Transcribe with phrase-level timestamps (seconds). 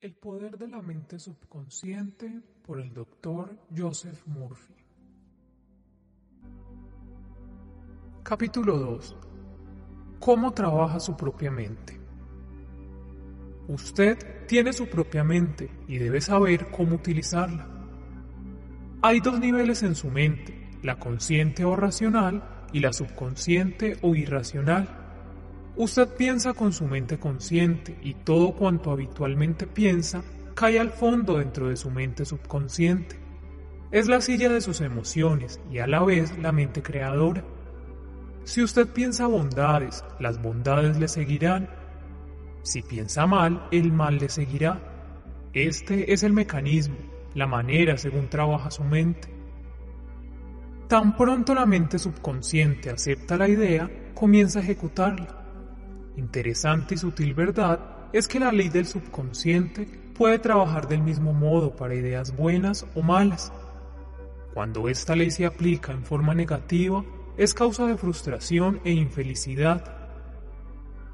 [0.00, 4.72] El poder de la mente subconsciente por el doctor Joseph Murphy.
[8.22, 9.16] Capítulo 2.
[10.18, 12.00] ¿Cómo trabaja su propia mente?
[13.68, 17.68] Usted tiene su propia mente y debe saber cómo utilizarla.
[19.02, 24.99] Hay dos niveles en su mente, la consciente o racional y la subconsciente o irracional.
[25.76, 30.22] Usted piensa con su mente consciente y todo cuanto habitualmente piensa
[30.54, 33.16] cae al fondo dentro de su mente subconsciente.
[33.90, 37.42] Es la silla de sus emociones y a la vez la mente creadora.
[38.44, 41.68] Si usted piensa bondades, las bondades le seguirán.
[42.62, 44.80] Si piensa mal, el mal le seguirá.
[45.52, 46.96] Este es el mecanismo,
[47.34, 49.28] la manera según trabaja su mente.
[50.88, 55.39] Tan pronto la mente subconsciente acepta la idea, comienza a ejecutarla.
[56.16, 61.76] Interesante y sutil verdad es que la ley del subconsciente puede trabajar del mismo modo
[61.76, 63.52] para ideas buenas o malas.
[64.52, 67.04] Cuando esta ley se aplica en forma negativa,
[67.36, 69.96] es causa de frustración e infelicidad.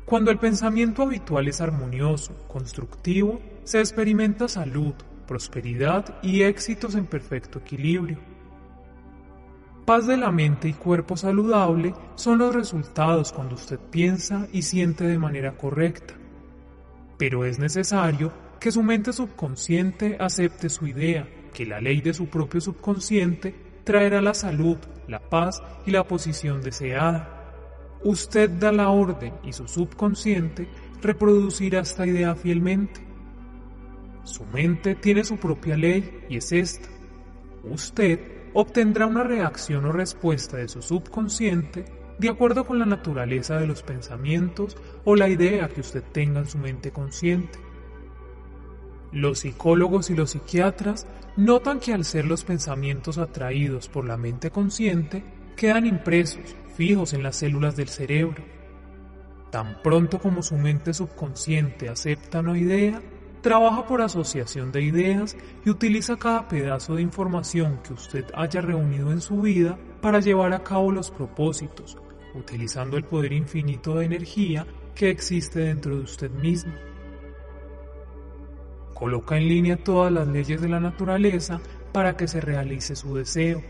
[0.06, 4.94] Cuando el pensamiento habitual es armonioso, constructivo, se experimenta salud,
[5.26, 8.35] prosperidad y éxitos en perfecto equilibrio.
[9.86, 15.04] Paz de la mente y cuerpo saludable son los resultados cuando usted piensa y siente
[15.04, 16.14] de manera correcta.
[17.16, 22.26] Pero es necesario que su mente subconsciente acepte su idea, que la ley de su
[22.26, 27.54] propio subconsciente traerá la salud, la paz y la posición deseada.
[28.02, 30.68] Usted da la orden y su subconsciente
[31.00, 33.06] reproducirá esta idea fielmente.
[34.24, 36.88] Su mente tiene su propia ley y es esta.
[37.62, 41.84] Usted obtendrá una reacción o respuesta de su subconsciente
[42.18, 46.46] de acuerdo con la naturaleza de los pensamientos o la idea que usted tenga en
[46.46, 47.58] su mente consciente.
[49.12, 54.50] Los psicólogos y los psiquiatras notan que al ser los pensamientos atraídos por la mente
[54.50, 55.22] consciente,
[55.54, 58.42] quedan impresos, fijos en las células del cerebro.
[59.50, 63.02] Tan pronto como su mente subconsciente acepta una idea,
[63.46, 69.12] Trabaja por asociación de ideas y utiliza cada pedazo de información que usted haya reunido
[69.12, 71.96] en su vida para llevar a cabo los propósitos,
[72.34, 76.72] utilizando el poder infinito de energía que existe dentro de usted mismo.
[78.94, 81.60] Coloca en línea todas las leyes de la naturaleza
[81.92, 83.62] para que se realice su deseo.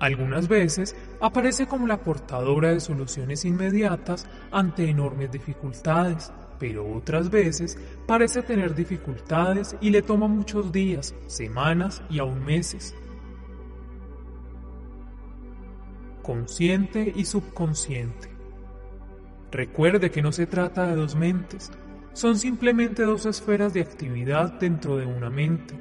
[0.00, 7.78] Algunas veces aparece como la portadora de soluciones inmediatas ante enormes dificultades pero otras veces
[8.06, 12.94] parece tener dificultades y le toma muchos días, semanas y aún meses.
[16.22, 18.28] Consciente y subconsciente.
[19.50, 21.72] Recuerde que no se trata de dos mentes,
[22.12, 25.74] son simplemente dos esferas de actividad dentro de una mente.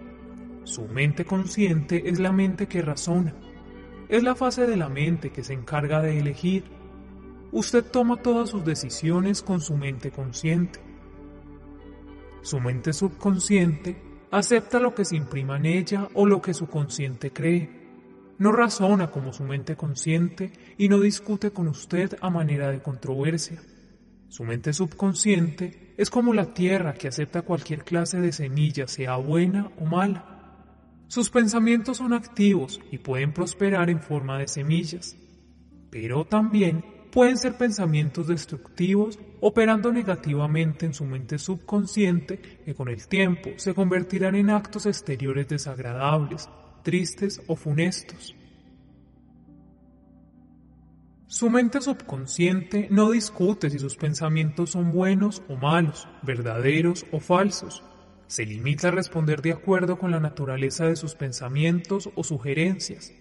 [0.63, 3.35] Su mente consciente es la mente que razona,
[4.07, 6.78] es la fase de la mente que se encarga de elegir,
[7.51, 10.79] usted toma todas sus decisiones con su mente consciente.
[12.41, 14.01] Su mente subconsciente
[14.31, 17.77] acepta lo que se imprima en ella o lo que su consciente cree.
[18.38, 23.61] No razona como su mente consciente y no discute con usted a manera de controversia.
[24.29, 29.71] Su mente subconsciente es como la tierra que acepta cualquier clase de semilla, sea buena
[29.77, 30.39] o mala.
[31.07, 35.17] Sus pensamientos son activos y pueden prosperar en forma de semillas,
[35.89, 43.07] pero también pueden ser pensamientos destructivos operando negativamente en su mente subconsciente que con el
[43.07, 46.49] tiempo se convertirán en actos exteriores desagradables,
[46.83, 48.35] tristes o funestos.
[51.27, 57.83] Su mente subconsciente no discute si sus pensamientos son buenos o malos, verdaderos o falsos.
[58.25, 63.13] Se limita a responder de acuerdo con la naturaleza de sus pensamientos o sugerencias.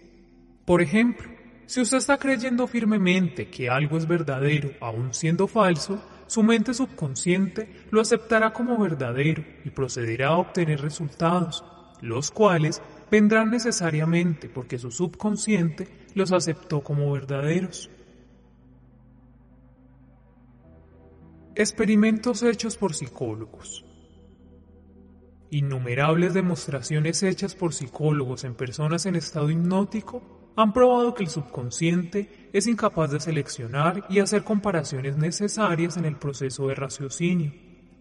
[0.65, 1.38] Por ejemplo,
[1.69, 7.85] si usted está creyendo firmemente que algo es verdadero aun siendo falso, su mente subconsciente
[7.91, 11.63] lo aceptará como verdadero y procederá a obtener resultados,
[12.01, 12.81] los cuales
[13.11, 17.91] vendrán necesariamente porque su subconsciente los aceptó como verdaderos.
[21.55, 23.85] Experimentos hechos por psicólogos.
[25.51, 32.51] Innumerables demostraciones hechas por psicólogos en personas en estado hipnótico han probado que el subconsciente
[32.53, 37.53] es incapaz de seleccionar y hacer comparaciones necesarias en el proceso de raciocinio,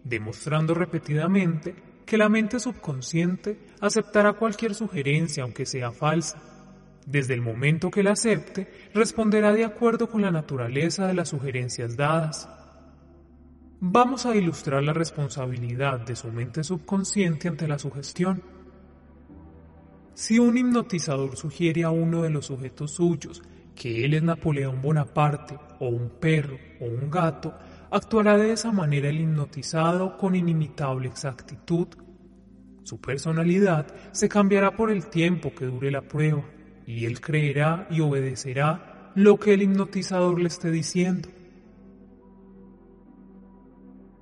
[0.02, 6.42] demostrando repetidamente que la mente subconsciente aceptará cualquier sugerencia aunque sea falsa.
[7.06, 11.96] Desde el momento que la acepte, responderá de acuerdo con la naturaleza de las sugerencias
[11.96, 12.48] dadas.
[13.78, 18.42] Vamos a ilustrar la responsabilidad de su mente subconsciente ante la sugestión.
[20.18, 23.40] Si un hipnotizador sugiere a uno de los sujetos suyos
[23.76, 27.54] que él es Napoleón Bonaparte o un perro o un gato,
[27.92, 31.86] actuará de esa manera el hipnotizado con inimitable exactitud.
[32.82, 36.42] Su personalidad se cambiará por el tiempo que dure la prueba
[36.84, 41.28] y él creerá y obedecerá lo que el hipnotizador le esté diciendo.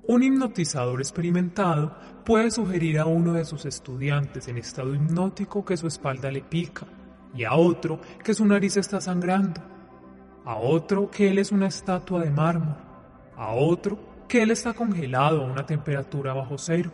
[0.09, 1.93] Un hipnotizador experimentado
[2.23, 6.87] puede sugerir a uno de sus estudiantes en estado hipnótico que su espalda le pica
[7.35, 9.59] y a otro que su nariz está sangrando,
[10.45, 12.77] a otro que él es una estatua de mármol,
[13.35, 13.99] a otro
[14.29, 16.89] que él está congelado a una temperatura bajo cero.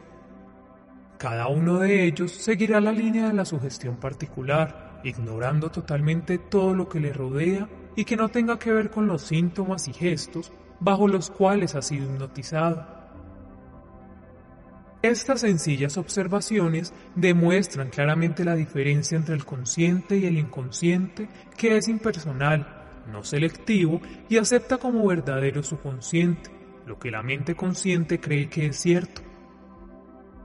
[1.19, 6.89] Cada uno de ellos seguirá la línea de la sugestión particular, ignorando totalmente todo lo
[6.89, 11.07] que le rodea y que no tenga que ver con los síntomas y gestos bajo
[11.07, 13.02] los cuales ha sido hipnotizado.
[15.03, 21.27] Estas sencillas observaciones demuestran claramente la diferencia entre el consciente y el inconsciente,
[21.57, 26.51] que es impersonal, no selectivo y acepta como verdadero su consciente,
[26.88, 29.21] lo que la mente consciente cree que es cierto.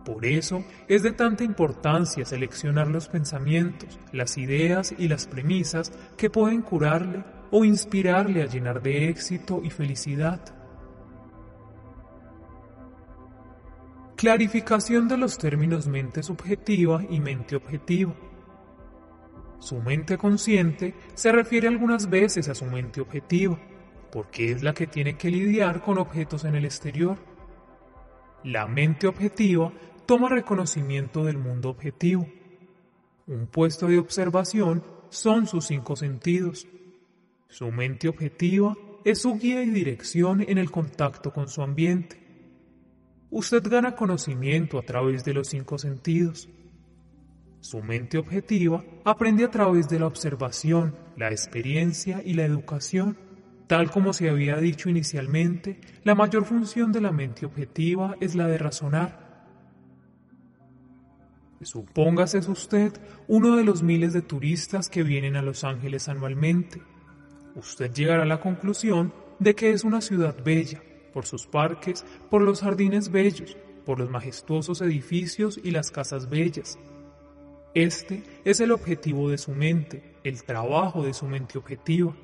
[0.05, 6.31] Por eso es de tanta importancia seleccionar los pensamientos, las ideas y las premisas que
[6.31, 7.23] pueden curarle
[7.53, 10.58] o inspirarle a llenar de éxito y felicidad.
[14.19, 18.13] Clarificación de los términos mente subjetiva y mente objetiva.
[19.61, 23.57] Su mente consciente se refiere algunas veces a su mente objetiva,
[24.11, 27.17] porque es la que tiene que lidiar con objetos en el exterior.
[28.43, 29.73] La mente objetiva
[30.05, 32.27] toma reconocimiento del mundo objetivo.
[33.29, 36.67] Un puesto de observación son sus cinco sentidos.
[37.47, 42.28] Su mente objetiva es su guía y dirección en el contacto con su ambiente.
[43.31, 46.49] Usted gana conocimiento a través de los cinco sentidos.
[47.61, 53.19] Su mente objetiva aprende a través de la observación, la experiencia y la educación.
[53.67, 58.47] Tal como se había dicho inicialmente, la mayor función de la mente objetiva es la
[58.47, 59.29] de razonar.
[61.61, 62.93] Supóngase usted
[63.27, 66.81] uno de los miles de turistas que vienen a Los Ángeles anualmente.
[67.57, 70.81] Usted llegará a la conclusión de que es una ciudad bella,
[71.13, 76.79] por sus parques, por los jardines bellos, por los majestuosos edificios y las casas bellas.
[77.75, 82.15] Este es el objetivo de su mente, el trabajo de su mente objetiva.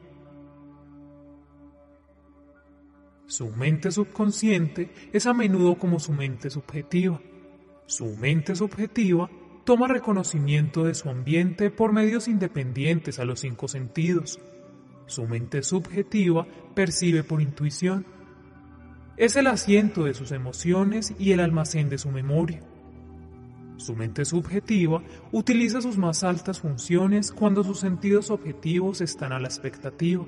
[3.26, 7.20] Su mente subconsciente es a menudo como su mente subjetiva.
[7.86, 9.30] Su mente subjetiva
[9.64, 14.38] toma reconocimiento de su ambiente por medios independientes a los cinco sentidos.
[15.06, 18.06] Su mente subjetiva percibe por intuición.
[19.16, 22.60] Es el asiento de sus emociones y el almacén de su memoria.
[23.76, 29.46] Su mente subjetiva utiliza sus más altas funciones cuando sus sentidos objetivos están a la
[29.46, 30.24] expectativa.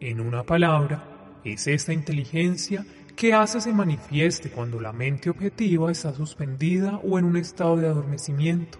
[0.00, 2.84] En una palabra, es esta inteligencia
[3.16, 7.88] que hace se manifieste cuando la mente objetiva está suspendida o en un estado de
[7.88, 8.78] adormecimiento.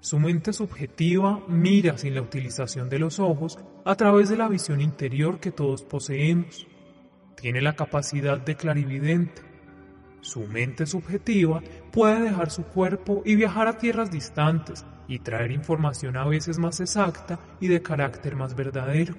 [0.00, 4.80] Su mente subjetiva mira sin la utilización de los ojos a través de la visión
[4.80, 6.66] interior que todos poseemos.
[7.36, 9.42] Tiene la capacidad de clarividente.
[10.22, 16.16] Su mente subjetiva puede dejar su cuerpo y viajar a tierras distantes y traer información
[16.16, 19.14] a veces más exacta y de carácter más verdadero.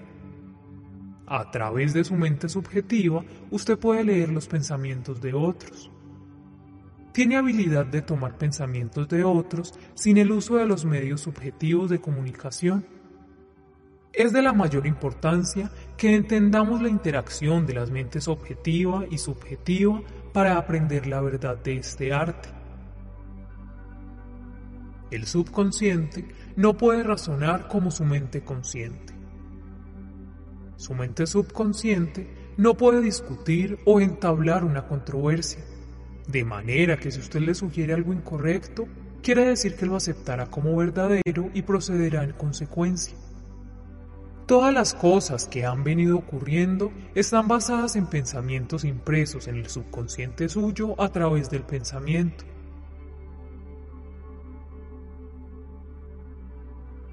[1.27, 5.91] A través de su mente subjetiva, usted puede leer los pensamientos de otros.
[7.11, 11.99] Tiene habilidad de tomar pensamientos de otros sin el uso de los medios subjetivos de
[11.99, 12.85] comunicación
[14.13, 20.01] es de la mayor importancia que entendamos la interacción de las mentes objetiva y subjetiva
[20.33, 22.49] para aprender la verdad de este arte.
[25.11, 26.25] El subconsciente
[26.55, 29.13] no puede razonar como su mente consciente.
[30.77, 32.27] Su mente subconsciente
[32.57, 35.63] no puede discutir o entablar una controversia,
[36.27, 38.87] de manera que si usted le sugiere algo incorrecto,
[39.21, 43.15] quiere decir que lo aceptará como verdadero y procederá en consecuencia.
[44.45, 50.49] Todas las cosas que han venido ocurriendo están basadas en pensamientos impresos en el subconsciente
[50.49, 52.43] suyo a través del pensamiento.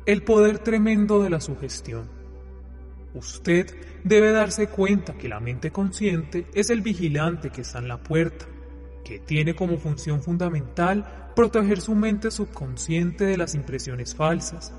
[0.04, 2.08] El poder tremendo de la sugestión.
[3.14, 3.72] Usted
[4.04, 8.46] debe darse cuenta que la mente consciente es el vigilante que está en la puerta,
[9.08, 14.74] que tiene como función fundamental proteger su mente subconsciente de las impresiones falsas,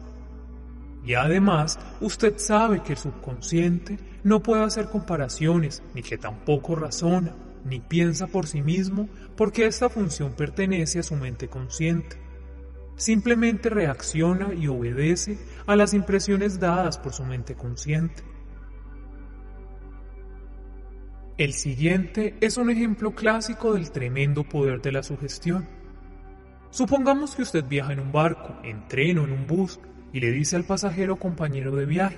[1.03, 7.33] y además, usted sabe que el subconsciente no puede hacer comparaciones, ni que tampoco razona,
[7.65, 12.17] ni piensa por sí mismo, porque esta función pertenece a su mente consciente.
[12.95, 18.28] Simplemente reacciona y obedece a las impresiones dadas por su mente consciente.
[21.39, 25.65] El siguiente es un ejemplo clásico del tremendo poder de la sugestión.
[26.69, 29.79] Supongamos que usted viaja en un barco, en tren o en un bus
[30.11, 32.17] y le dice al pasajero compañero de viaje,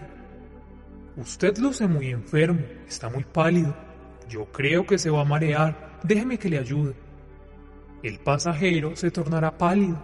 [1.18, 3.78] Usted luce muy enfermo, está muy pálido,
[4.28, 6.96] yo creo que se va a marear, déjeme que le ayude.
[8.02, 10.02] El pasajero se tornará pálido,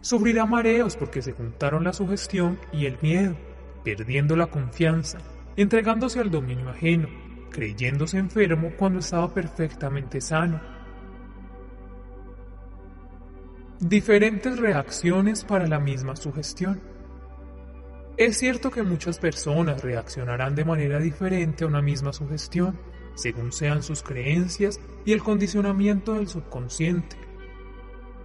[0.00, 3.34] sufrirá mareos porque se juntaron la sugestión y el miedo,
[3.82, 5.18] perdiendo la confianza,
[5.56, 7.23] entregándose al dominio ajeno,
[7.54, 10.60] creyéndose enfermo cuando estaba perfectamente sano.
[13.78, 16.80] Diferentes reacciones para la misma sugestión.
[18.16, 22.78] Es cierto que muchas personas reaccionarán de manera diferente a una misma sugestión,
[23.14, 27.16] según sean sus creencias y el condicionamiento del subconsciente.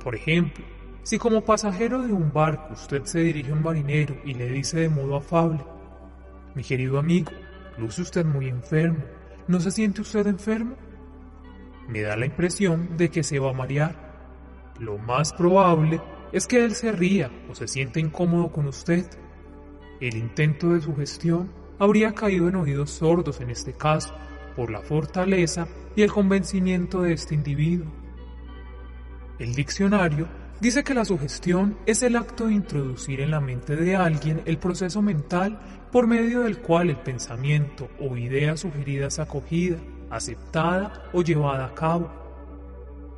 [0.03, 0.65] Por ejemplo,
[1.03, 4.79] si como pasajero de un barco usted se dirige a un marinero y le dice
[4.79, 5.63] de modo afable,
[6.55, 7.31] mi querido amigo,
[7.77, 9.03] luce usted muy enfermo,
[9.49, 10.77] ¿no se siente usted enfermo?
[11.89, 14.73] Me da la impresión de que se va a marear.
[14.79, 16.01] Lo más probable
[16.31, 19.05] es que él se ría o se siente incómodo con usted
[19.99, 24.15] el intento de sugestión habría caído en oídos sordos en este caso,
[24.55, 27.91] por la fortaleza y el convencimiento de este individuo.
[29.39, 30.27] El diccionario
[30.59, 34.57] dice que la sugestión es el acto de introducir en la mente de alguien el
[34.57, 35.59] proceso mental
[35.91, 39.77] por medio del cual el pensamiento o idea sugerida es acogida,
[40.09, 42.11] aceptada o llevada a cabo.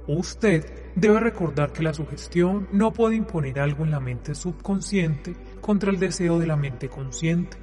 [0.08, 5.92] Usted debe recordar que la sugestión no puede imponer algo en la mente subconsciente contra
[5.92, 7.58] el deseo de la mente consciente.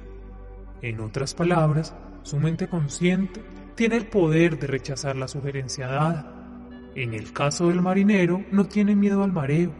[0.81, 1.93] En otras palabras,
[2.23, 3.41] su mente consciente
[3.75, 6.38] tiene el poder de rechazar la sugerencia dada.
[6.95, 9.71] En el caso del marinero, no tiene miedo al mareo.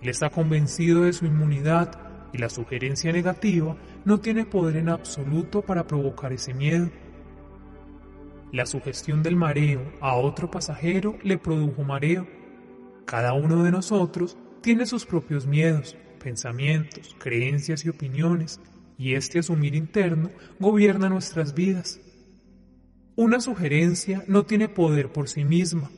[0.00, 1.98] Él está convencido de su inmunidad
[2.32, 6.90] y la sugerencia negativa no tiene poder en absoluto para provocar ese miedo.
[8.52, 12.26] La sugestión del mareo a otro pasajero le produjo mareo.
[13.06, 18.60] Cada uno de nosotros tiene sus propios miedos, pensamientos, creencias y opiniones,
[18.98, 20.30] y este asumir interno
[20.60, 22.00] gobierna nuestras vidas.
[23.16, 25.90] Una sugerencia no tiene poder por sí misma,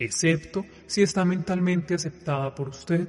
[0.00, 3.08] excepto si está mentalmente aceptada por usted.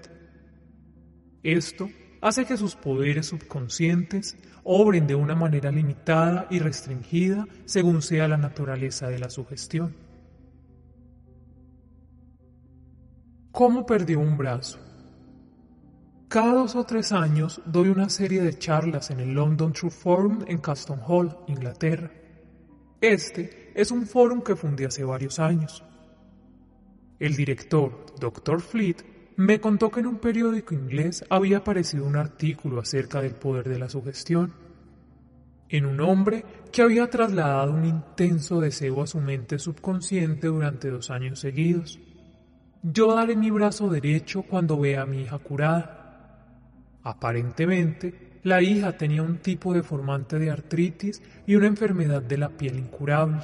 [1.41, 1.89] Esto
[2.21, 8.37] hace que sus poderes subconscientes obren de una manera limitada y restringida según sea la
[8.37, 9.95] naturaleza de la sugestión.
[13.51, 14.79] ¿Cómo perdió un brazo?
[16.27, 20.39] Cada dos o tres años doy una serie de charlas en el London True Forum
[20.47, 22.09] en Caston Hall, Inglaterra.
[23.01, 25.83] Este es un foro que fundé hace varios años.
[27.21, 28.61] El director, Dr.
[28.61, 28.95] Fleet,
[29.35, 33.77] me contó que en un periódico inglés había aparecido un artículo acerca del poder de
[33.77, 34.51] la sugestión,
[35.69, 41.11] en un hombre que había trasladado un intenso deseo a su mente subconsciente durante dos
[41.11, 41.99] años seguidos.
[42.81, 46.47] Yo daré mi brazo derecho cuando vea a mi hija curada.
[47.03, 52.79] Aparentemente, la hija tenía un tipo deformante de artritis y una enfermedad de la piel
[52.79, 53.41] incurable.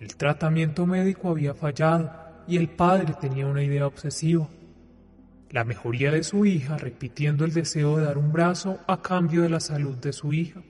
[0.00, 4.48] El tratamiento médico había fallado y el padre tenía una idea obsesiva.
[5.50, 9.50] La mejoría de su hija repitiendo el deseo de dar un brazo a cambio de
[9.50, 10.62] la salud de su hija.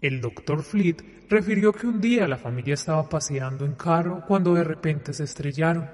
[0.00, 4.62] El doctor Fleet refirió que un día la familia estaba paseando en carro cuando de
[4.62, 5.88] repente se estrellaron.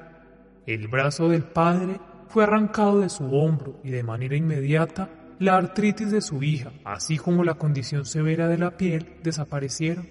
[0.66, 6.10] El brazo del padre fue arrancado de su hombro y de manera inmediata la artritis
[6.10, 10.06] de su hija, así como la condición severa de la piel, desaparecieron.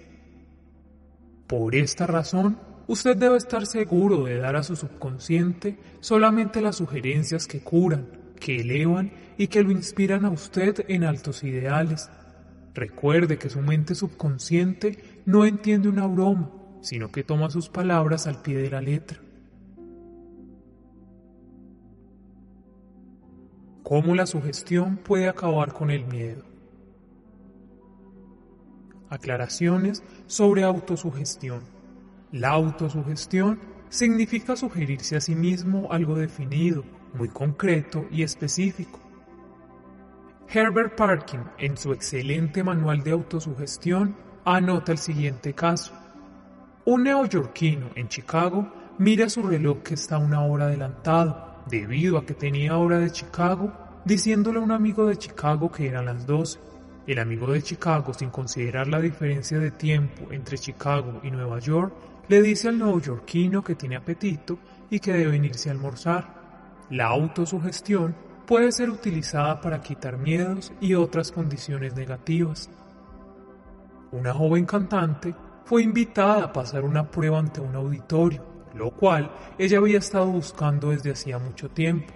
[1.46, 2.58] Por esta razón,
[2.92, 8.06] usted debe estar seguro de dar a su subconsciente solamente las sugerencias que curan,
[8.38, 12.10] que elevan y que lo inspiran a usted en altos ideales.
[12.74, 18.42] Recuerde que su mente subconsciente no entiende una broma, sino que toma sus palabras al
[18.42, 19.20] pie de la letra.
[23.90, 26.44] cómo la sugestión puede acabar con el miedo.
[29.08, 31.79] Aclaraciones sobre autosugestión.
[32.32, 33.58] La autosugestión
[33.88, 36.84] significa sugerirse a sí mismo algo definido,
[37.14, 39.00] muy concreto y específico.
[40.48, 45.92] Herbert Parkin, en su excelente manual de autosugestión, anota el siguiente caso.
[46.84, 52.34] Un neoyorquino en Chicago mira su reloj que está una hora adelantado debido a que
[52.34, 53.72] tenía hora de Chicago,
[54.04, 56.60] diciéndole a un amigo de Chicago que eran las 12.
[57.06, 61.92] el amigo de Chicago, sin considerar la diferencia de tiempo entre Chicago y Nueva York,
[62.30, 64.56] le dice al neoyorquino que tiene apetito
[64.88, 66.86] y que debe irse a almorzar.
[66.88, 68.14] La autosugestión
[68.46, 72.70] puede ser utilizada para quitar miedos y otras condiciones negativas.
[74.12, 75.34] Una joven cantante
[75.64, 78.44] fue invitada a pasar una prueba ante un auditorio,
[78.74, 82.14] lo cual ella había estado buscando desde hacía mucho tiempo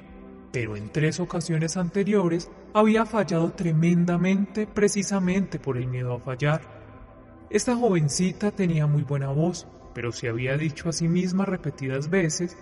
[0.52, 6.61] pero en tres ocasiones anteriores había fallado tremendamente precisamente por el miedo a fallar.
[7.50, 12.56] Esta jovencita tenía muy buena voz, pero se había dicho a sí misma repetidas veces,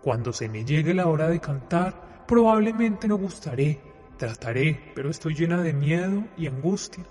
[0.00, 3.80] cuando se me llegue la hora de cantar, probablemente no gustaré,
[4.16, 7.04] trataré, pero estoy llena de miedo y angustia.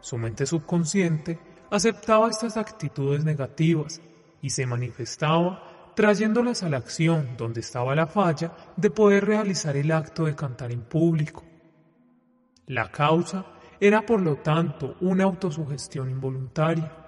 [0.00, 1.38] Su mente subconsciente
[1.70, 4.00] aceptaba estas actitudes negativas
[4.40, 9.90] y se manifestaba trayéndolas a la acción donde estaba la falla de poder realizar el
[9.90, 11.42] acto de cantar en público.
[12.66, 13.46] La causa
[13.80, 17.05] era por lo tanto una autosugestión involuntaria.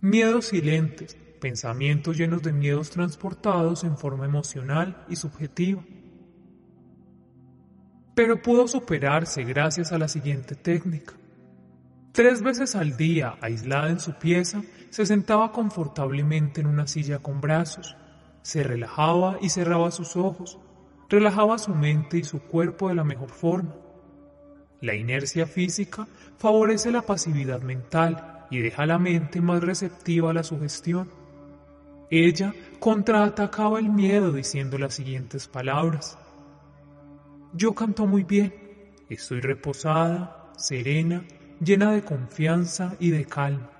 [0.00, 5.82] Miedos silentes, pensamientos llenos de miedos transportados en forma emocional y subjetiva.
[8.14, 11.14] Pero pudo superarse gracias a la siguiente técnica.
[12.12, 17.40] Tres veces al día, aislada en su pieza, se sentaba confortablemente en una silla con
[17.40, 17.96] brazos,
[18.42, 20.60] se relajaba y cerraba sus ojos,
[21.08, 23.74] relajaba su mente y su cuerpo de la mejor forma.
[24.80, 26.06] La inercia física
[26.38, 31.10] favorece la pasividad mental y deja la mente más receptiva a la sugestión.
[32.10, 36.18] Ella contraatacaba el miedo diciendo las siguientes palabras.
[37.52, 38.54] Yo canto muy bien,
[39.08, 41.24] estoy reposada, serena,
[41.60, 43.70] llena de confianza y de calma.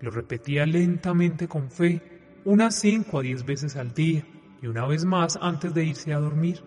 [0.00, 2.00] Lo repetía lentamente con fe
[2.44, 4.24] unas 5 a 10 veces al día
[4.62, 6.62] y una vez más antes de irse a dormir.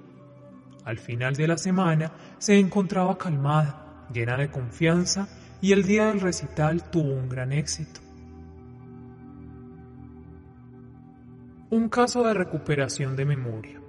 [0.85, 5.27] Al final de la semana se encontraba calmada, llena de confianza
[5.61, 8.01] y el día del recital tuvo un gran éxito.
[11.69, 13.79] Un caso de recuperación de memoria.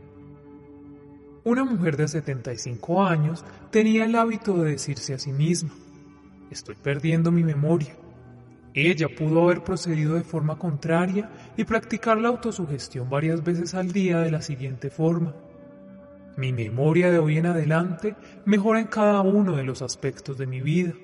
[1.44, 5.72] Una mujer de 75 años tenía el hábito de decirse a sí misma,
[6.50, 7.96] estoy perdiendo mi memoria,
[8.74, 14.20] ella pudo haber procedido de forma contraria y practicar la autosugestión varias veces al día
[14.20, 15.34] de la siguiente forma.
[16.36, 18.14] Mi memoria de hoy en adelante
[18.46, 20.94] mejora en cada uno de los aspectos de mi vida.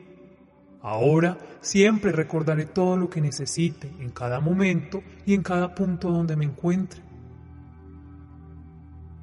[0.80, 6.36] Ahora siempre recordaré todo lo que necesite en cada momento y en cada punto donde
[6.36, 7.02] me encuentre.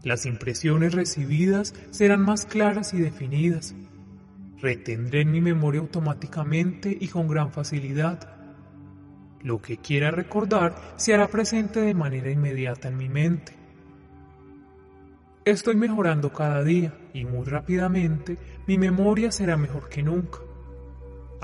[0.04, 3.74] Las impresiones recibidas serán más claras y definidas.
[4.62, 8.36] Retendré en mi memoria automáticamente y con gran facilidad
[9.46, 13.54] lo que quiera recordar se hará presente de manera inmediata en mi mente.
[15.46, 20.40] Estoy mejorando cada día y muy rápidamente mi memoria será mejor que nunca.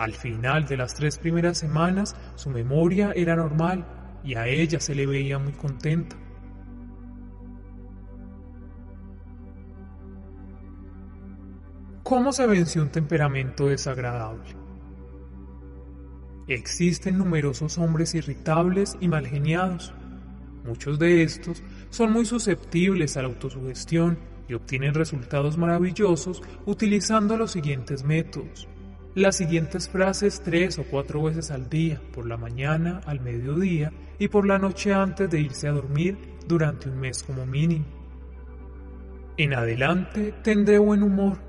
[0.01, 3.85] Al final de las tres primeras semanas su memoria era normal
[4.23, 6.15] y a ella se le veía muy contenta.
[12.01, 14.55] ¿Cómo se venció un temperamento desagradable?
[16.47, 19.93] Existen numerosos hombres irritables y malgeniados.
[20.65, 21.61] Muchos de estos
[21.91, 28.67] son muy susceptibles a la autosugestión y obtienen resultados maravillosos utilizando los siguientes métodos.
[29.13, 34.29] Las siguientes frases tres o cuatro veces al día, por la mañana, al mediodía y
[34.29, 37.83] por la noche antes de irse a dormir durante un mes como mínimo.
[39.35, 41.39] En adelante tendré buen humor.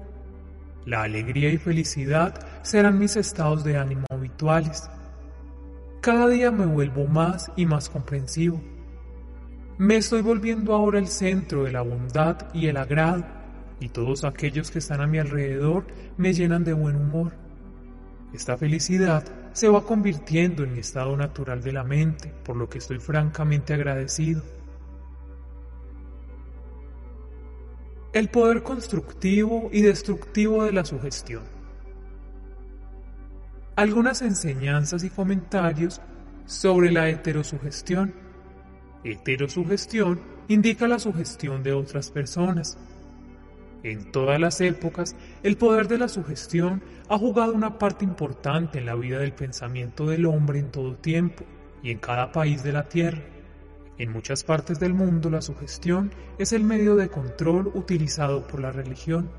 [0.86, 4.90] La alegría y felicidad serán mis estados de ánimo habituales.
[6.00, 8.60] Cada día me vuelvo más y más comprensivo.
[9.78, 13.24] Me estoy volviendo ahora el centro de la bondad y el agrado,
[13.78, 17.40] y todos aquellos que están a mi alrededor me llenan de buen humor.
[18.32, 22.78] Esta felicidad se va convirtiendo en mi estado natural de la mente, por lo que
[22.78, 24.42] estoy francamente agradecido.
[28.12, 31.42] El poder constructivo y destructivo de la sugestión
[33.76, 36.00] algunas enseñanzas y comentarios
[36.46, 38.14] sobre la heterosugestión.
[39.04, 42.76] Heterosugestión indica la sugestión de otras personas.
[43.82, 48.86] En todas las épocas, el poder de la sugestión ha jugado una parte importante en
[48.86, 51.44] la vida del pensamiento del hombre en todo tiempo
[51.82, 53.22] y en cada país de la Tierra.
[53.98, 58.70] En muchas partes del mundo la sugestión es el medio de control utilizado por la
[58.70, 59.30] religión.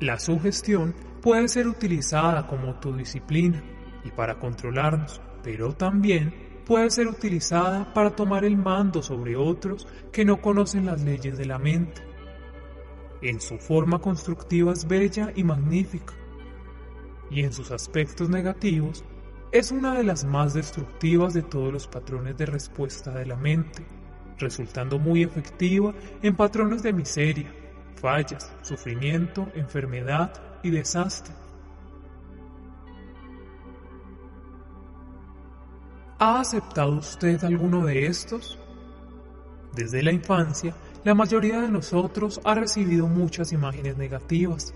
[0.00, 3.62] La sugestión puede ser utilizada como autodisciplina
[4.04, 6.34] y para controlarnos, pero también
[6.66, 11.46] puede ser utilizada para tomar el mando sobre otros que no conocen las leyes de
[11.46, 12.13] la mente.
[13.22, 16.14] En su forma constructiva es bella y magnífica,
[17.30, 19.04] y en sus aspectos negativos
[19.50, 23.84] es una de las más destructivas de todos los patrones de respuesta de la mente,
[24.38, 27.52] resultando muy efectiva en patrones de miseria,
[27.94, 31.34] fallas, sufrimiento, enfermedad y desastre.
[36.18, 38.58] ¿Ha aceptado usted alguno de estos?
[39.74, 40.74] Desde la infancia,
[41.04, 44.74] la mayoría de nosotros ha recibido muchas imágenes negativas.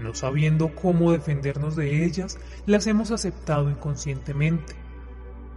[0.00, 4.74] No sabiendo cómo defendernos de ellas, las hemos aceptado inconscientemente.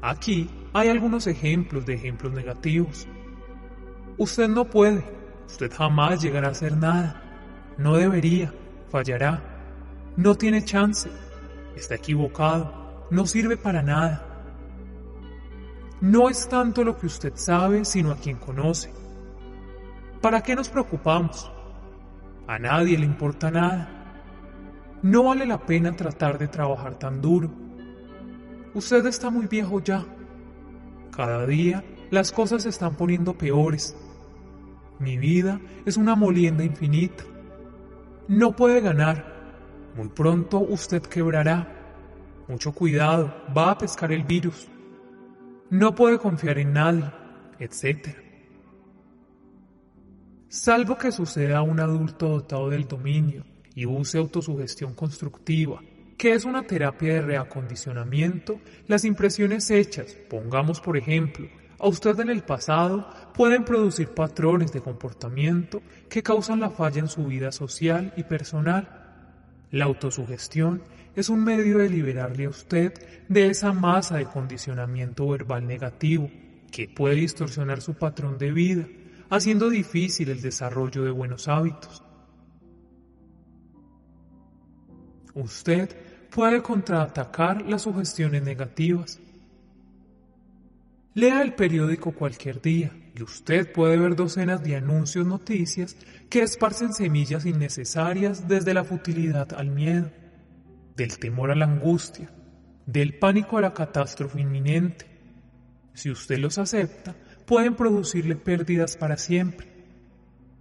[0.02, 3.08] Aquí hay algunos ejemplos de ejemplos negativos.
[4.18, 5.04] Usted no puede,
[5.48, 7.24] usted jamás llegará a hacer nada,
[7.78, 8.54] no debería,
[8.90, 9.42] fallará,
[10.16, 11.10] no tiene chance,
[11.76, 14.26] está equivocado, no sirve para nada.
[16.00, 18.99] No es tanto lo que usted sabe, sino a quien conoce.
[20.22, 21.52] ¿Para qué nos preocupamos?
[22.48, 23.90] A nadie le importa nada.
[25.02, 27.50] No vale la pena tratar de trabajar tan duro.
[28.74, 30.06] Usted está muy viejo ya.
[31.16, 33.96] Cada día las cosas se están poniendo peores.
[35.00, 37.24] Mi vida es una molienda infinita.
[38.28, 39.40] No puede ganar.
[39.96, 41.76] Muy pronto usted quebrará.
[42.48, 44.70] Mucho cuidado, va a pescar el virus
[45.70, 47.12] no puede confiar en nadie,
[47.60, 48.10] etc.
[50.52, 55.80] Salvo que suceda a un adulto dotado del dominio y use autosugestión constructiva,
[56.18, 62.32] que es una terapia de reacondicionamiento, las impresiones hechas, pongamos por ejemplo, a usted en
[62.32, 68.12] el pasado, pueden producir patrones de comportamiento que causan la falla en su vida social
[68.18, 68.90] y personal.
[69.70, 70.82] La autosugestión
[71.16, 72.92] es un medio de liberarle a usted
[73.28, 76.32] de esa masa de condicionamiento verbal negativo
[76.72, 78.88] que puede distorsionar su patrón de vida,
[79.30, 82.04] haciendo difícil el desarrollo de buenos hábitos.
[85.34, 85.96] Usted
[86.30, 89.20] puede contraatacar las sugestiones negativas.
[91.14, 95.96] Lea el periódico cualquier día y usted puede ver docenas de anuncios, noticias
[96.30, 100.12] que esparcen semillas innecesarias desde la futilidad al miedo
[100.96, 102.30] del temor a la angustia,
[102.86, 105.06] del pánico a la catástrofe inminente.
[105.94, 107.16] Si usted los acepta,
[107.50, 109.68] pueden producirle pérdidas para siempre.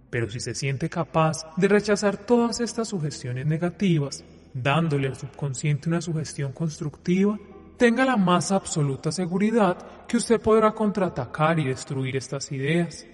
[0.09, 4.23] Pero si se siente capaz de rechazar todas estas sugestiones negativas,
[4.55, 7.37] dándole al subconsciente una sugestión constructiva,
[7.77, 13.05] tenga la más absoluta seguridad que usted podrá contraatacar y destruir estas ideas.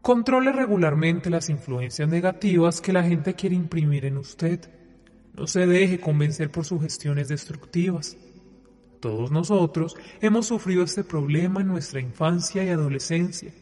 [0.00, 4.68] Controle regularmente las influencias negativas que la gente quiere imprimir en usted.
[5.32, 8.16] No se deje convencer por sugestiones destructivas.
[9.02, 13.52] Todos nosotros hemos sufrido este problema en nuestra infancia y adolescencia.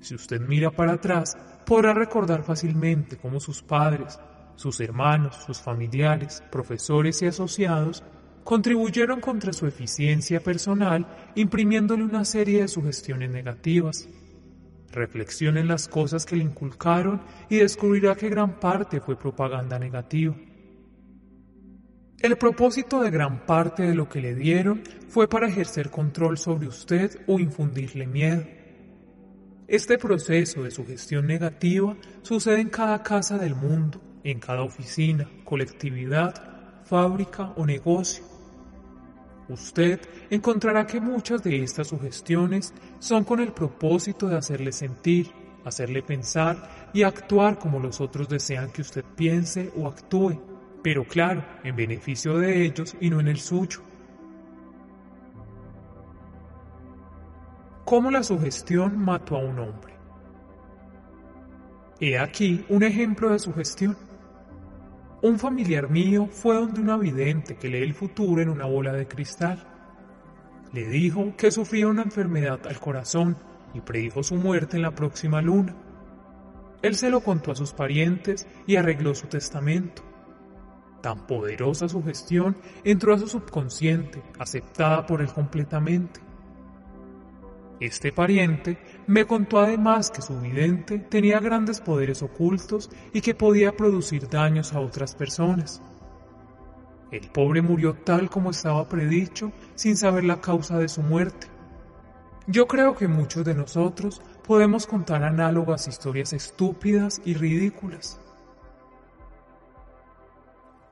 [0.00, 1.36] Si usted mira para atrás,
[1.66, 4.20] podrá recordar fácilmente cómo sus padres,
[4.54, 8.04] sus hermanos, sus familiares, profesores y asociados
[8.44, 14.08] contribuyeron contra su eficiencia personal imprimiéndole una serie de sugestiones negativas.
[14.92, 20.36] Reflexione en las cosas que le inculcaron y descubrirá que gran parte fue propaganda negativa.
[22.24, 26.66] El propósito de gran parte de lo que le dieron fue para ejercer control sobre
[26.66, 28.46] usted o infundirle miedo.
[29.68, 36.82] Este proceso de sugestión negativa sucede en cada casa del mundo, en cada oficina, colectividad,
[36.84, 38.24] fábrica o negocio.
[39.50, 45.30] Usted encontrará que muchas de estas sugestiones son con el propósito de hacerle sentir,
[45.66, 50.53] hacerle pensar y actuar como los otros desean que usted piense o actúe
[50.84, 53.80] pero claro, en beneficio de ellos y no en el suyo.
[57.86, 59.94] ¿Cómo la sugestión mató a un hombre?
[61.98, 63.96] He aquí un ejemplo de sugestión.
[65.22, 69.08] Un familiar mío fue donde un vidente que lee el futuro en una bola de
[69.08, 69.66] cristal.
[70.74, 73.38] Le dijo que sufría una enfermedad al corazón
[73.72, 75.74] y predijo su muerte en la próxima luna.
[76.82, 80.13] Él se lo contó a sus parientes y arregló su testamento.
[81.04, 86.18] Tan poderosa sugestión entró a su subconsciente, aceptada por él completamente.
[87.78, 93.76] Este pariente me contó además que su vidente tenía grandes poderes ocultos y que podía
[93.76, 95.82] producir daños a otras personas.
[97.10, 101.48] El pobre murió tal como estaba predicho sin saber la causa de su muerte.
[102.46, 108.23] Yo creo que muchos de nosotros podemos contar análogas historias estúpidas y ridículas.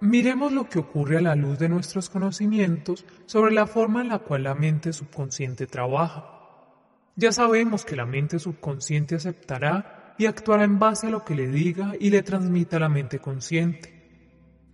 [0.03, 4.19] Miremos lo que ocurre a la luz de nuestros conocimientos sobre la forma en la
[4.19, 6.25] cual la mente subconsciente trabaja.
[7.15, 11.47] Ya sabemos que la mente subconsciente aceptará y actuará en base a lo que le
[11.47, 13.95] diga y le transmita la mente consciente.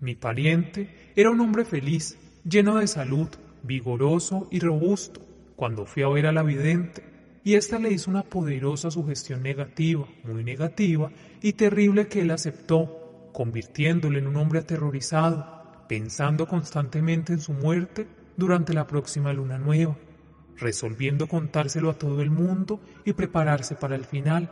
[0.01, 3.29] Mi pariente era un hombre feliz, lleno de salud,
[3.63, 5.21] vigoroso y robusto,
[5.57, 7.05] cuando fui a ver a la vidente,
[7.45, 11.11] y ésta le hizo una poderosa sugestión negativa, muy negativa
[11.43, 12.98] y terrible que él aceptó,
[13.39, 19.97] convirtiéndole en un hombre aterrorizado, pensando constantemente en su muerte durante la próxima luna nueva,
[20.57, 24.51] resolviendo contárselo a todo el mundo y prepararse para el final.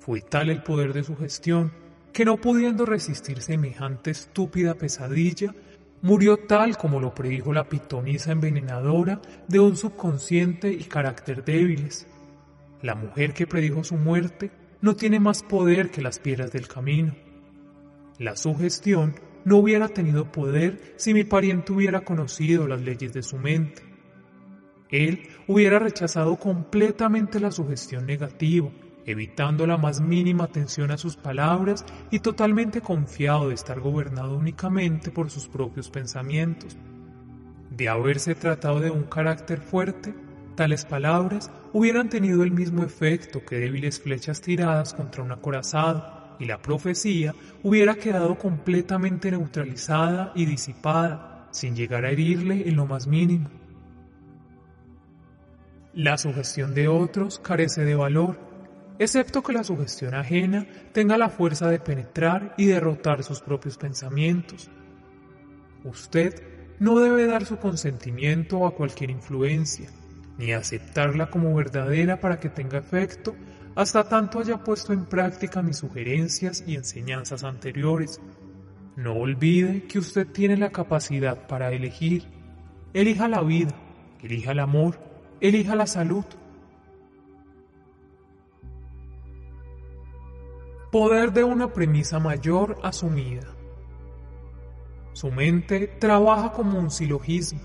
[0.00, 1.70] Fue tal el poder de su gestión
[2.12, 5.54] que no pudiendo resistir semejante estúpida pesadilla,
[6.02, 12.08] murió tal como lo predijo la pitonisa envenenadora de un subconsciente y carácter débiles.
[12.82, 17.14] La mujer que predijo su muerte no tiene más poder que las piedras del camino.
[18.18, 23.38] La sugestión no hubiera tenido poder si mi pariente hubiera conocido las leyes de su
[23.38, 23.82] mente.
[24.88, 28.70] Él hubiera rechazado completamente la sugestión negativa,
[29.04, 35.10] evitando la más mínima atención a sus palabras y totalmente confiado de estar gobernado únicamente
[35.10, 36.76] por sus propios pensamientos.
[37.70, 40.14] De haberse tratado de un carácter fuerte,
[40.54, 46.46] tales palabras hubieran tenido el mismo efecto que débiles flechas tiradas contra un acorazado y
[46.46, 53.06] la profecía hubiera quedado completamente neutralizada y disipada, sin llegar a herirle en lo más
[53.06, 53.48] mínimo.
[55.92, 58.36] La sugestión de otros carece de valor,
[58.98, 64.70] excepto que la sugestión ajena tenga la fuerza de penetrar y derrotar sus propios pensamientos.
[65.84, 66.42] Usted
[66.80, 69.88] no debe dar su consentimiento a cualquier influencia,
[70.38, 73.36] ni aceptarla como verdadera para que tenga efecto
[73.74, 78.20] hasta tanto haya puesto en práctica mis sugerencias y enseñanzas anteriores.
[78.96, 82.24] No olvide que usted tiene la capacidad para elegir.
[82.92, 83.74] Elija la vida,
[84.22, 85.00] elija el amor,
[85.40, 86.24] elija la salud.
[90.92, 93.48] Poder de una premisa mayor asumida.
[95.12, 97.60] Su mente trabaja como un silogismo.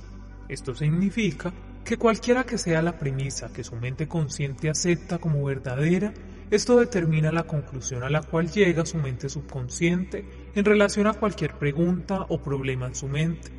[0.48, 1.54] Esto significa
[1.90, 6.14] que cualquiera que sea la premisa que su mente consciente acepta como verdadera,
[6.52, 10.24] esto determina la conclusión a la cual llega su mente subconsciente
[10.54, 13.50] en relación a cualquier pregunta o problema en su mente.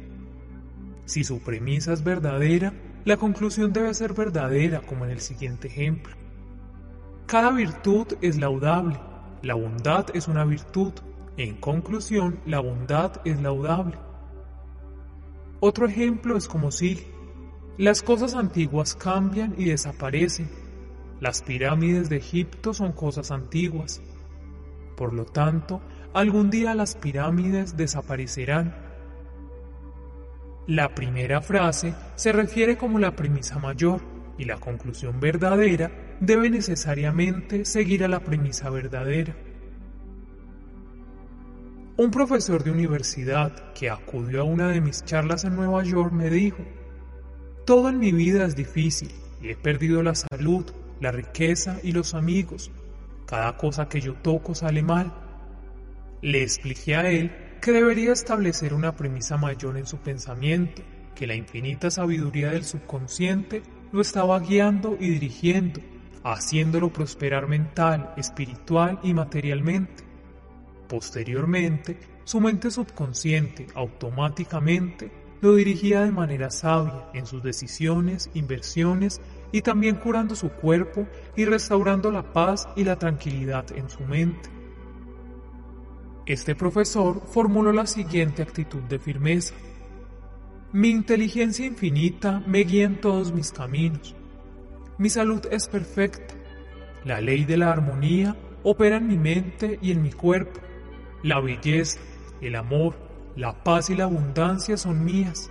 [1.06, 2.72] Si su premisa es verdadera,
[3.04, 6.14] la conclusión debe ser verdadera como en el siguiente ejemplo.
[7.26, 9.00] Cada virtud es laudable,
[9.42, 10.92] la bondad es una virtud,
[11.36, 13.98] en conclusión, la bondad es laudable.
[15.58, 17.18] Otro ejemplo es como sigue.
[17.80, 20.50] Las cosas antiguas cambian y desaparecen.
[21.18, 24.02] Las pirámides de Egipto son cosas antiguas.
[24.98, 25.80] Por lo tanto,
[26.12, 28.76] algún día las pirámides desaparecerán.
[30.66, 34.02] La primera frase se refiere como la premisa mayor
[34.36, 35.90] y la conclusión verdadera
[36.20, 39.34] debe necesariamente seguir a la premisa verdadera.
[41.96, 46.28] Un profesor de universidad que acudió a una de mis charlas en Nueva York me
[46.28, 46.62] dijo,
[47.70, 50.66] todo en mi vida es difícil y he perdido la salud,
[50.98, 52.72] la riqueza y los amigos.
[53.26, 55.14] Cada cosa que yo toco sale mal.
[56.20, 57.30] Le expliqué a él
[57.62, 60.82] que debería establecer una premisa mayor en su pensamiento,
[61.14, 65.80] que la infinita sabiduría del subconsciente lo estaba guiando y dirigiendo,
[66.24, 70.02] haciéndolo prosperar mental, espiritual y materialmente.
[70.88, 79.20] Posteriormente, su mente subconsciente automáticamente lo dirigía de manera sabia en sus decisiones, inversiones
[79.52, 84.50] y también curando su cuerpo y restaurando la paz y la tranquilidad en su mente.
[86.26, 89.54] Este profesor formuló la siguiente actitud de firmeza.
[90.72, 94.14] Mi inteligencia infinita me guía en todos mis caminos.
[94.98, 96.34] Mi salud es perfecta.
[97.04, 100.60] La ley de la armonía opera en mi mente y en mi cuerpo.
[101.22, 101.98] La belleza,
[102.40, 105.50] el amor, la paz y la abundancia son mías.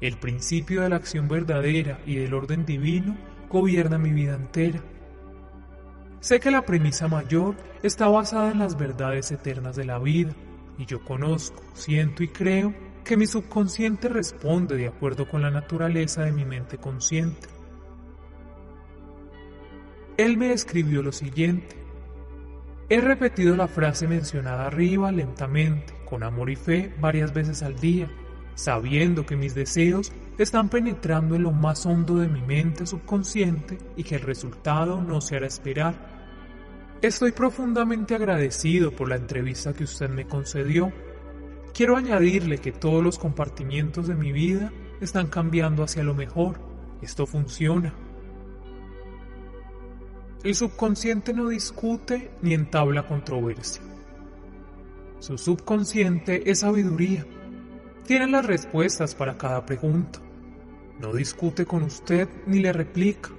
[0.00, 3.16] El principio de la acción verdadera y del orden divino
[3.48, 4.80] gobierna mi vida entera.
[6.20, 10.32] Sé que la premisa mayor está basada en las verdades eternas de la vida,
[10.78, 16.24] y yo conozco, siento y creo que mi subconsciente responde de acuerdo con la naturaleza
[16.24, 17.48] de mi mente consciente.
[20.16, 21.85] Él me escribió lo siguiente.
[22.88, 28.08] He repetido la frase mencionada arriba lentamente con amor y fe varias veces al día,
[28.54, 34.04] sabiendo que mis deseos están penetrando en lo más hondo de mi mente subconsciente y
[34.04, 35.96] que el resultado no se hará esperar.
[37.02, 40.92] Estoy profundamente agradecido por la entrevista que usted me concedió.
[41.74, 46.60] Quiero añadirle que todos los compartimientos de mi vida están cambiando hacia lo mejor.
[47.02, 48.05] Esto funciona.
[50.46, 53.82] El subconsciente no discute ni entabla controversia.
[55.18, 57.26] Su subconsciente es sabiduría.
[58.06, 60.20] Tiene las respuestas para cada pregunta.
[61.00, 63.30] No discute con usted ni le replica.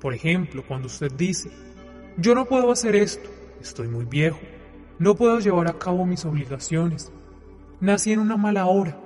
[0.00, 1.50] Por ejemplo, cuando usted dice,
[2.18, 3.28] yo no puedo hacer esto,
[3.60, 4.38] estoy muy viejo,
[5.00, 7.10] no puedo llevar a cabo mis obligaciones,
[7.80, 8.96] nací en una mala hora,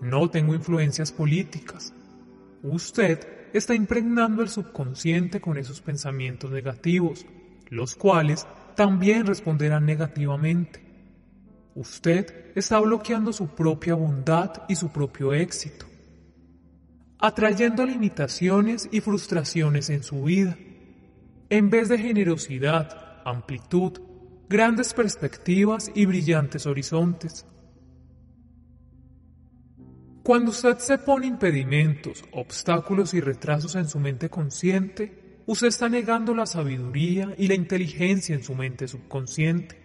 [0.00, 1.94] no tengo influencias políticas.
[2.64, 7.26] Usted está impregnando el subconsciente con esos pensamientos negativos,
[7.68, 10.80] los cuales también responderán negativamente.
[11.74, 15.86] Usted está bloqueando su propia bondad y su propio éxito,
[17.18, 20.56] atrayendo limitaciones y frustraciones en su vida.
[21.48, 24.00] En vez de generosidad, amplitud,
[24.48, 27.46] grandes perspectivas y brillantes horizontes.
[30.22, 36.34] Cuando usted se pone impedimentos, obstáculos y retrasos en su mente consciente, usted está negando
[36.34, 39.80] la sabiduría y la inteligencia en su mente subconsciente.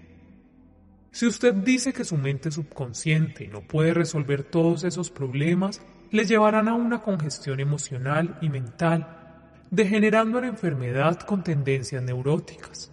[1.11, 6.67] Si usted dice que su mente subconsciente no puede resolver todos esos problemas, le llevarán
[6.67, 12.91] a una congestión emocional y mental, degenerando en enfermedad con tendencias neuróticas.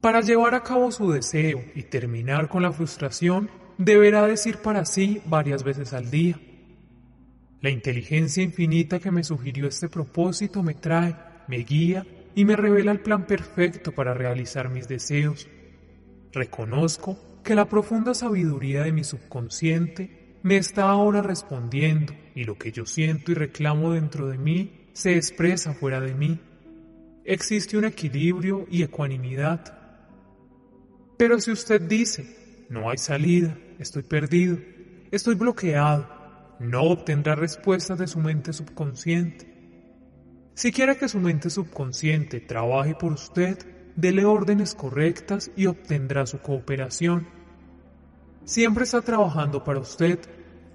[0.00, 5.22] Para llevar a cabo su deseo y terminar con la frustración, deberá decir para sí
[5.24, 6.38] varias veces al día.
[7.62, 11.16] La inteligencia infinita que me sugirió este propósito me trae,
[11.48, 15.48] me guía y me revela el plan perfecto para realizar mis deseos.
[16.32, 22.72] Reconozco que la profunda sabiduría de mi subconsciente me está ahora respondiendo y lo que
[22.72, 26.38] yo siento y reclamo dentro de mí se expresa fuera de mí.
[27.24, 29.78] Existe un equilibrio y ecuanimidad.
[31.16, 34.58] Pero si usted dice, no hay salida, estoy perdido,
[35.10, 36.06] estoy bloqueado,
[36.60, 39.50] no obtendrá respuestas de su mente subconsciente.
[40.54, 43.58] Si quiere que su mente subconsciente trabaje por usted,
[43.96, 47.28] dele órdenes correctas y obtendrá su cooperación.
[48.44, 50.18] Siempre está trabajando para usted,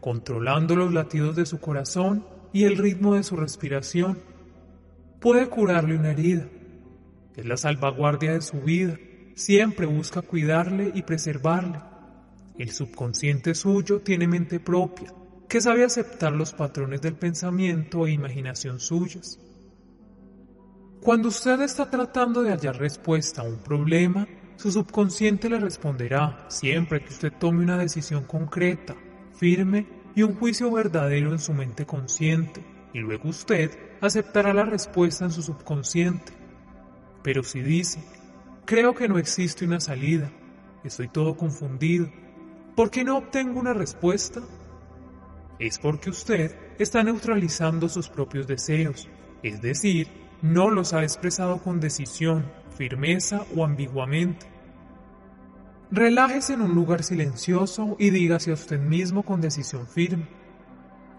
[0.02, 4.20] controlando los latidos de su corazón y el ritmo de su respiración.
[5.20, 6.48] Puede curarle una herida.
[7.36, 8.98] Es la salvaguardia de su vida.
[9.36, 11.80] Siempre busca cuidarle y preservarle.
[12.58, 15.14] El subconsciente suyo tiene mente propia,
[15.50, 19.40] que sabe aceptar los patrones del pensamiento e imaginación suyos.
[21.02, 27.02] Cuando usted está tratando de hallar respuesta a un problema, su subconsciente le responderá siempre
[27.02, 28.96] que usted tome una decisión concreta,
[29.34, 32.64] firme y un juicio verdadero en su mente consciente,
[32.94, 36.32] y luego usted aceptará la respuesta en su subconsciente.
[37.22, 38.00] Pero si dice,
[38.64, 40.32] creo que no existe una salida,
[40.86, 42.10] estoy todo confundido,
[42.76, 44.42] ¿Por qué no obtengo una respuesta?
[45.60, 49.08] Es porque usted está neutralizando sus propios deseos,
[49.44, 50.10] es decir,
[50.42, 52.46] no los ha expresado con decisión,
[52.78, 54.48] firmeza o ambiguamente.
[55.90, 60.28] Relájese en un lugar silencioso y dígase a usted mismo con decisión firme.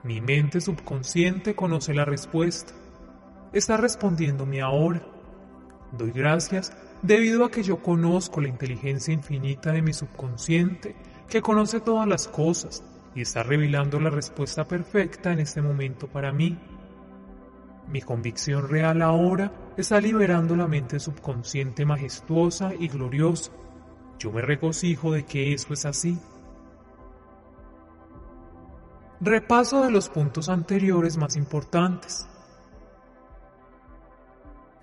[0.04, 2.74] Mi mente subconsciente conoce la respuesta.
[3.54, 5.02] Está respondiéndome ahora.
[5.92, 10.94] Doy gracias debido a que yo conozco la inteligencia infinita de mi subconsciente
[11.28, 12.82] que conoce todas las cosas
[13.14, 16.58] y está revelando la respuesta perfecta en este momento para mí.
[17.88, 23.52] Mi convicción real ahora está liberando la mente subconsciente majestuosa y gloriosa.
[24.18, 26.18] Yo me regocijo de que eso es así.
[29.20, 32.28] Repaso de los puntos anteriores más importantes.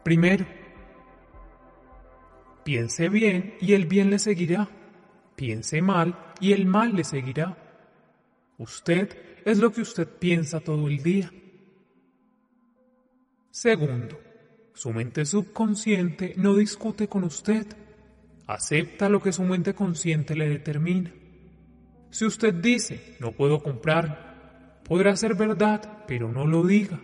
[0.03, 0.45] Primero,
[2.63, 4.69] piense bien y el bien le seguirá.
[5.43, 7.57] Piense mal y el mal le seguirá.
[8.57, 9.09] Usted
[9.43, 11.33] es lo que usted piensa todo el día.
[13.51, 14.21] Segundo,
[14.73, 17.67] su mente subconsciente no discute con usted.
[18.47, 21.11] Acepta lo que su mente consciente le determina.
[22.09, 27.01] Si usted dice, no puedo comprar, podrá ser verdad, pero no lo diga.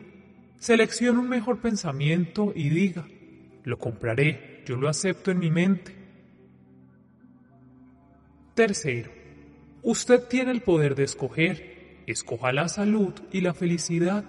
[0.59, 3.05] Seleccione un mejor pensamiento y diga,
[3.65, 5.98] lo compraré, yo lo acepto en mi mente.
[8.59, 9.09] Tercero,
[9.83, 12.03] usted tiene el poder de escoger.
[12.07, 14.25] Escoja la salud y la felicidad.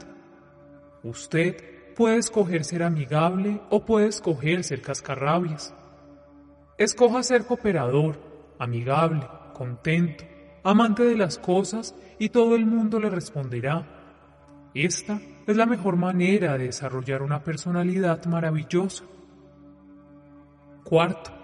[1.02, 1.56] Usted
[1.96, 5.74] puede escoger ser amigable o puede escoger ser cascarrabias.
[6.78, 8.20] Escoja ser cooperador,
[8.60, 10.22] amigable, contento,
[10.62, 13.84] amante de las cosas y todo el mundo le responderá.
[14.74, 19.02] Esta es la mejor manera de desarrollar una personalidad maravillosa.
[20.84, 21.39] Cuarto,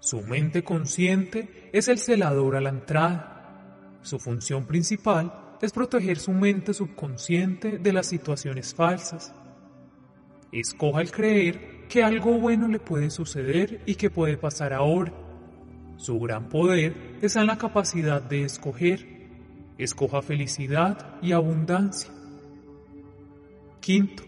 [0.00, 3.98] su mente consciente es el celador a la entrada.
[4.02, 9.34] Su función principal es proteger su mente subconsciente de las situaciones falsas.
[10.52, 15.12] Escoja el creer que algo bueno le puede suceder y que puede pasar ahora.
[15.96, 19.06] Su gran poder está en la capacidad de escoger.
[19.76, 22.10] Escoja felicidad y abundancia.
[23.80, 24.22] Quinto,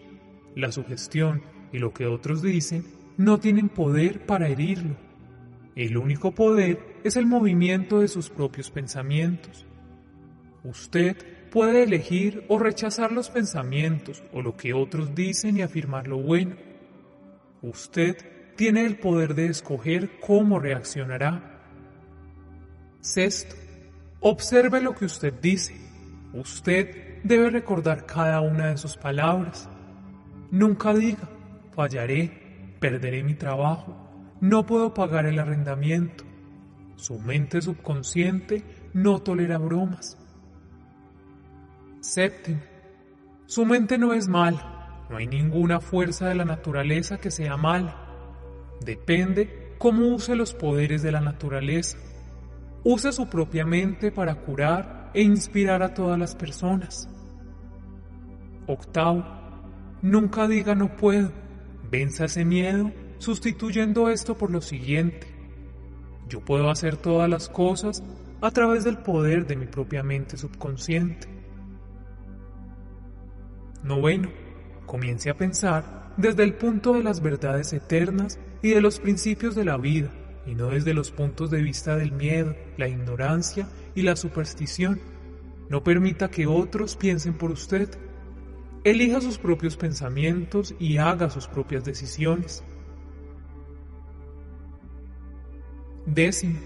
[0.55, 2.85] la sugestión y lo que otros dicen
[3.17, 4.95] no tienen poder para herirlo.
[5.75, 9.65] El único poder es el movimiento de sus propios pensamientos.
[10.63, 11.17] Usted
[11.49, 16.55] puede elegir o rechazar los pensamientos o lo que otros dicen y afirmar lo bueno.
[17.61, 18.17] Usted
[18.55, 21.59] tiene el poder de escoger cómo reaccionará.
[23.01, 23.55] Sexto,
[24.19, 25.75] observe lo que usted dice.
[26.33, 29.69] Usted debe recordar cada una de sus palabras.
[30.51, 31.27] Nunca diga,
[31.75, 34.12] fallaré, perderé mi trabajo,
[34.43, 36.25] no puedo pagar el arrendamiento.
[36.97, 38.61] Su mente subconsciente
[38.93, 40.17] no tolera bromas.
[42.01, 42.59] Séptimo,
[43.45, 47.95] su mente no es mala, no hay ninguna fuerza de la naturaleza que sea mala.
[48.83, 51.97] Depende cómo use los poderes de la naturaleza.
[52.83, 57.07] Use su propia mente para curar e inspirar a todas las personas.
[58.67, 59.23] Octavo,
[60.01, 61.31] nunca diga no puedo.
[61.89, 62.91] Venza ese miedo
[63.23, 65.27] sustituyendo esto por lo siguiente.
[66.29, 68.03] Yo puedo hacer todas las cosas
[68.41, 71.27] a través del poder de mi propia mente subconsciente.
[73.83, 74.29] Noveno,
[74.85, 79.65] comience a pensar desde el punto de las verdades eternas y de los principios de
[79.65, 80.11] la vida,
[80.45, 84.99] y no desde los puntos de vista del miedo, la ignorancia y la superstición.
[85.69, 87.89] No permita que otros piensen por usted.
[88.83, 92.63] Elija sus propios pensamientos y haga sus propias decisiones.
[96.05, 96.59] Décimo,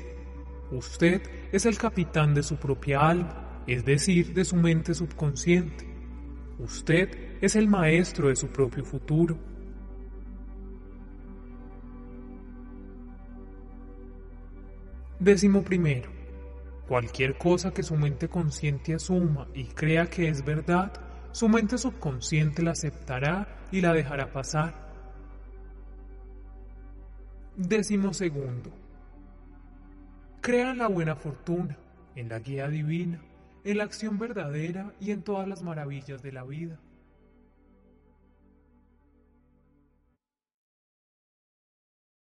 [0.72, 1.22] usted
[1.52, 5.86] es el capitán de su propia alma, es decir, de su mente subconsciente.
[6.58, 9.38] Usted es el maestro de su propio futuro.
[15.20, 16.10] Décimo primero.
[16.88, 20.94] Cualquier cosa que su mente consciente asuma y crea que es verdad,
[21.32, 24.88] su mente subconsciente la aceptará y la dejará pasar.
[27.56, 28.87] Décimo segundo.
[30.48, 31.78] Crea en la buena fortuna,
[32.16, 33.20] en la guía divina,
[33.66, 36.80] en la acción verdadera y en todas las maravillas de la vida.